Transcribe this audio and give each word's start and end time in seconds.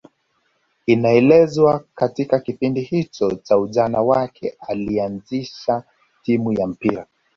Inaelezwa 0.85 1.83
katika 1.95 2.39
kipindi 2.39 2.81
hicho 2.81 3.31
cha 3.31 3.57
ujana 3.57 4.01
wake 4.01 4.55
alianzisha 4.67 5.83
timu 6.23 6.53
ya 6.53 6.67
mpira 6.67 7.07